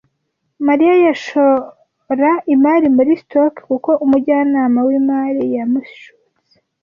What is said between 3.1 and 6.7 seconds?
stock kuko umujyanama wimari yamushutse.